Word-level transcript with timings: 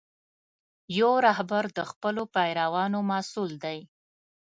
یو 0.99 1.13
رهبر 1.27 1.63
د 1.77 1.79
خپلو 1.91 2.23
پیروانو 2.35 2.99
مسؤل 3.11 3.51
دی. 3.63 3.79